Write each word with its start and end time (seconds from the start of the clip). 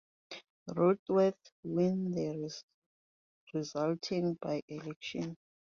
Rushworth 0.67 1.51
won 1.63 2.09
the 2.09 2.51
resulting 3.53 4.33
by-election. 4.41 5.37